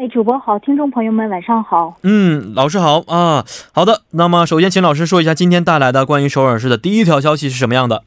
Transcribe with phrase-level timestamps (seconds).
[0.00, 1.98] 哎，主播好，听众朋友们晚上好。
[2.04, 3.44] 嗯，老师好啊。
[3.74, 8.02] 好的，那么首先请老师说一下今天带来的关于首尔市的第一条消息是什么样的？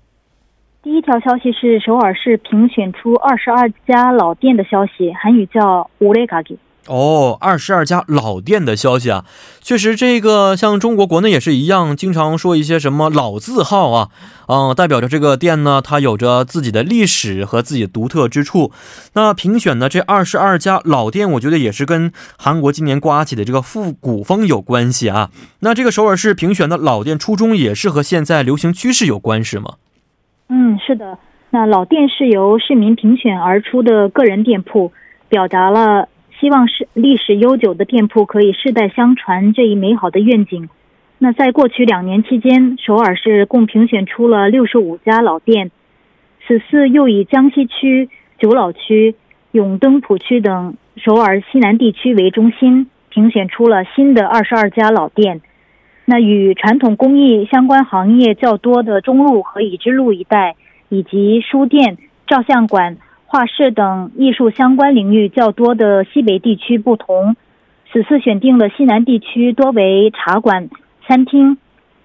[0.82, 6.58] 第一条消息是首尔市评选出二十二家老店的消息，韩语叫“乌雷嘎吉”。
[6.88, 9.24] 哦，二十二家老店的消息啊，
[9.62, 14.10] 确实，这个像中国国内也是一样，经常说一些什么老字号啊，
[14.48, 18.74] 嗯，代表着这个店呢，它有着自己的历史和自己独特之处。
[19.14, 25.30] 那评选的这二十二家老店，我觉得也是跟韩国今年刮起的这个复古风有关系啊。
[25.62, 29.76] 那这个首尔市评选的老店初衷也是和现在流行趋势有关，是吗？
[30.50, 31.18] 嗯，是的。
[31.52, 34.92] 那老店是由市民评选而出的个人店铺，
[35.30, 36.10] 表达了。
[36.44, 40.68] 希望是历史悠久的店铺可以世代相传这一美好的愿景。
[41.18, 45.72] 那在过去两年期间，首尔市共评选出了六十五家老店。
[46.46, 49.16] 此次又以江西区、九老区、
[49.54, 55.40] 永登浦区等首尔西南地区为中心，评选出了新的二十二家老店。
[56.04, 60.58] 那与传统工艺相关行业较多的中路和已知路一带，
[60.90, 61.98] 以及书店、
[62.28, 62.98] 照相馆。
[63.34, 67.36] 画室等艺术相关领域较多的西北地区不同，
[67.92, 70.70] 此次选定了西南地区多为茶馆、
[71.08, 71.58] 餐厅、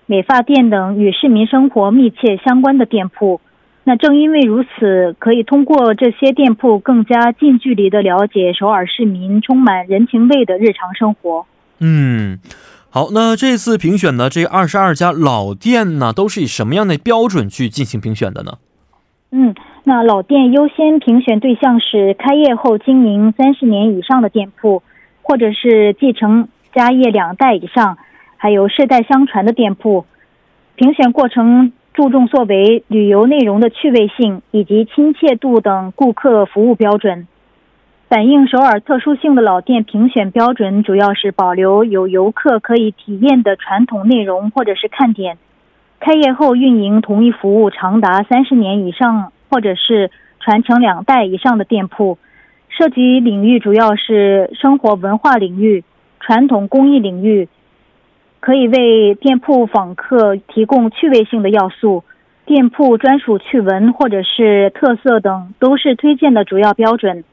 [0.06, 3.42] 美发店等与市民生活密切相关的店铺。
[3.84, 11.44] 那正因为如此，可以通过这些店铺更加近距离的了解首尔市民充满人情味的日常生活。
[11.80, 12.38] 嗯，
[12.88, 18.54] 好，那这次评选的这二十二家老店呢，都是以什么样的标准去进行评选的呢？
[19.32, 19.54] 嗯。
[19.88, 24.82] 那老店优先评选对象是开业后经营三十年以上的店铺，
[25.22, 27.96] 或者是继承家业两代以上，
[28.36, 30.04] 还有世代相传的店铺。
[30.76, 37.26] 评选过程注重作为旅游内容的趣味性以及亲切度等顾客服务标准。
[38.10, 45.38] 反映首尔特殊性的老店评选标准主要是保留有游客可以体验的传统内容或者是看点。
[45.98, 49.32] 开业后运营同一服务长达三十年以上。
[49.50, 50.10] 或者是
[50.40, 52.18] 传承两代以上的店铺，
[52.68, 55.84] 涉及领域主要是生活文化领域、
[56.20, 57.48] 传统工艺领域，
[58.40, 62.04] 可以为店铺访客提供趣味性的要素。
[62.46, 67.24] 店铺专属趣闻或者是特色等都是推荐的主要标准。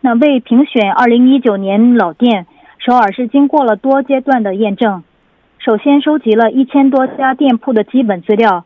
[0.00, 2.46] 那为评选二零一九年老店，
[2.78, 5.04] 首尔是经过了多阶段的验证。
[5.58, 8.64] 首先收集了一千多家店铺的基本资料。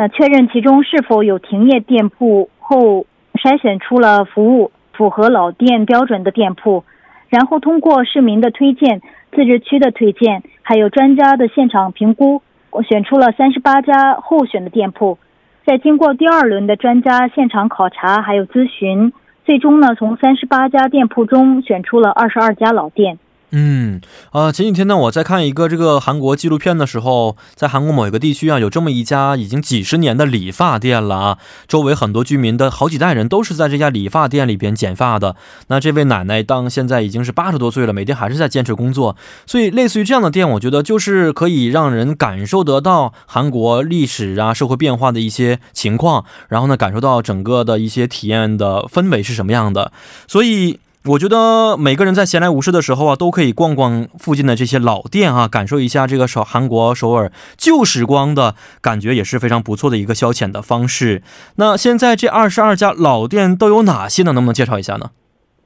[0.00, 3.04] 那确认其中是否有停业店铺后，
[3.34, 6.84] 筛选出了服务符合老店标准的店铺，
[7.28, 12.42] 然后通过市民的推荐、自治区的推荐，还有专家的现场评估，
[12.88, 15.18] 选出了三十八家候选的店铺。
[15.66, 19.12] 在经过第二轮的专家现场考察还有咨询，
[19.44, 23.18] 最终呢，从三十八家店铺中选出了二十二家老店。
[23.50, 35.34] 嗯啊，前几天呢，我在看一个这个韩国纪录片的时候，在韩国某一个地区啊，有这么一家已经几十年的理发店了啊，周围很多居民的好几代人都是在这家理发店里边剪发的。
[35.68, 39.16] 那这位奶奶当现在已经是八十多岁了，每天还是在坚持工作。
[39.46, 49.90] 所以类似于这样的店，我觉得就是可以让人感受得到韩国历史啊、社会变化的一些情况，然后呢，感受到整个的一些体验的氛围是什么样的。
[50.26, 50.78] 所以。
[51.04, 61.22] 我觉得每个人在闲来无事的时候啊，都可以逛逛附近的这些老店啊，感受一下这个首韩国首尔旧时光的感觉，也是非常不错的一个消遣的方式。
[61.56, 64.32] 那现在这二十二家老店都有哪些呢？
[64.32, 65.10] 能不能介绍一下呢？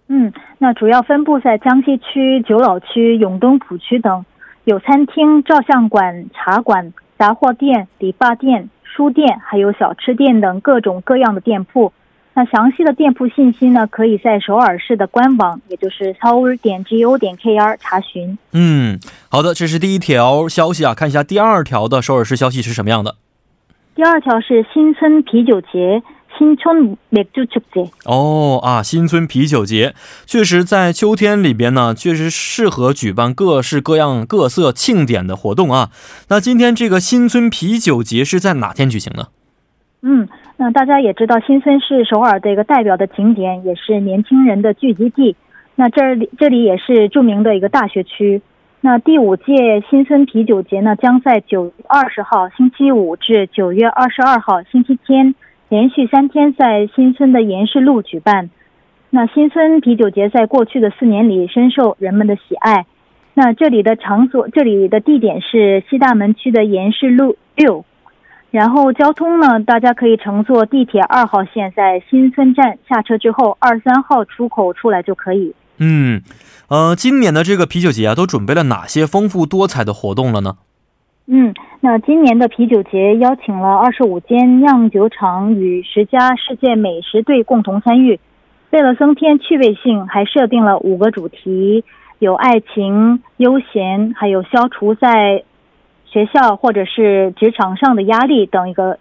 [0.09, 4.25] 嗯，那主要分布在江西区、九老区、永登浦区等，
[4.65, 11.93] 有餐厅、照相馆、茶馆、杂货店、理发店、书店，还有小吃店等各种各样的店铺。
[12.34, 13.88] 那详细的店铺信息呢？
[13.88, 18.38] 可以在首尔市的官网，也就是 seoul 点 go 点 kr 查询。
[18.52, 19.00] 嗯，
[19.30, 20.94] 好的，这是第一条消息啊。
[20.94, 23.16] 看一下第二条的首尔市消息是什么样的。
[23.96, 26.04] 第二条是新村啤酒节，
[26.38, 27.90] 新春맥주축 제。
[28.06, 29.96] 哦啊，新村啤酒节，
[30.28, 35.90] 确实在秋天里边呢，确实适合举办各式各样各色庆典的活动啊。
[36.28, 39.30] 那今天这个新村啤酒节是在哪天举行呢？
[40.04, 40.30] 嗯。
[40.57, 45.35] 那大家也知道，新村是首尔的一个代表的景点，也是年轻人的聚集地。
[45.75, 48.43] 那这里这里也是著名的一个大学区。
[48.81, 55.35] 那第五届新村啤酒节呢，将在九月二十号星期五至九月二十二号星期天，
[55.69, 58.51] 连续三天在新村的延世路举办。
[59.11, 62.87] 那新村啤酒节在过去的四年里深受人们的喜爱。
[63.35, 67.85] 那这里的场所，这里的地点是西大门区的延世路六。
[68.53, 75.55] 然后交通呢，大家可以乘坐地铁二号线，在新村站下车之后，二三号出口出来就可以。
[75.79, 76.21] 嗯，
[76.69, 80.59] 呃，今年的这个啤酒节啊，都准备了哪些丰富多彩的活动了呢？
[81.27, 88.21] 嗯，那今年的啤酒节邀请了二十五间酿酒厂与十家世界美食队共同参与。
[88.71, 91.85] 为了增添趣味性，还设定了五个主题，
[92.19, 95.45] 有爱情、悠闲，还有消除在
[96.13, 98.99] 学校或者是职场上的压力等一个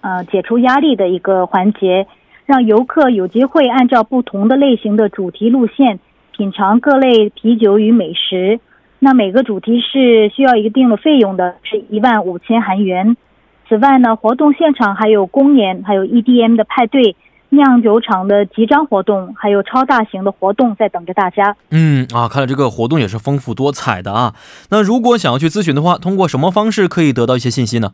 [0.00, 2.06] 呃解除压力的一个环节，
[2.46, 5.98] 让游客有机会按照不同的类型的主题路线。
[6.32, 8.58] 品尝各类啤酒与美食，
[8.98, 13.16] 那每个主题是需要一定的费用的，是一万五千韩元。
[13.68, 17.14] 此外呢，活动现场还有公演，还有 EDM 的派对、
[17.54, 21.56] 酿酒厂的集章活动，还有超大型的活动在等着大家。
[21.70, 24.34] 嗯啊，看来这个活动也是丰富多彩的啊。
[24.70, 27.92] 那如果想要去咨询的话，通过什么方式可以得到一些信息呢？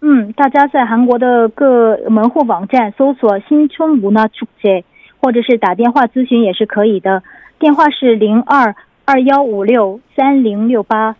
[0.00, 4.84] 嗯，大家在韩国的各门户网站搜索“新春无那축제”，
[5.22, 7.22] 或者是打电话咨询也是可以的。
[7.58, 8.76] 电话是零二
[9.06, 11.16] 二幺五六三零六八，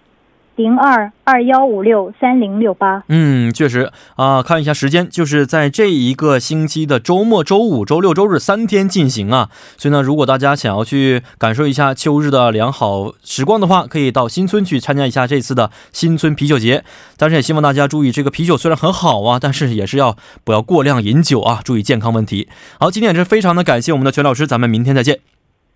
[0.56, 3.04] 零二二幺五六三零六八。
[3.08, 9.50] 嗯，确实啊，看一下时间，就是在这一个星期的周末，周五、周六、周日三天进行啊。
[9.76, 16.84] 所以呢，如果大家想要去感受一下秋日的良好时光的话，可以到新村去参加一下这次的新村啤酒节。
[17.16, 22.48] 但是也希望大家注意，这个啤酒虽然很好啊，但是也是要不要过量饮酒啊，注意健康问题。
[22.80, 25.20] 好，今天也是非常的感谢我们的全老师，咱们明天再见。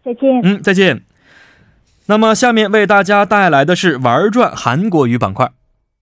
[0.02, 0.40] 再见。
[0.42, 1.09] 嗯，再见。
[2.10, 5.52] 那么，下面为大家带来的是玩转韩国语板块。